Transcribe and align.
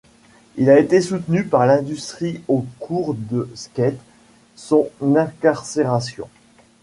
Il 0.57 0.67
a 0.71 0.79
été 0.79 0.99
soutenu 0.99 1.45
par 1.45 1.67
l'industrie 1.67 2.41
au 2.47 2.65
cours 2.79 3.13
de 3.13 3.47
skate 3.53 3.99
son 4.55 4.89
incarcération. 5.15 6.27